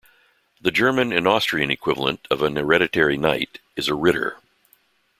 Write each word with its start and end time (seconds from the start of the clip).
The 0.59 0.71
German 0.71 1.13
and 1.13 1.27
Austrian 1.27 1.69
equivalent 1.69 2.25
of 2.31 2.41
an 2.41 2.55
hereditary 2.55 3.17
knight 3.17 3.59
is 3.75 3.87
a 3.87 3.93
"Ritter". 3.93 4.37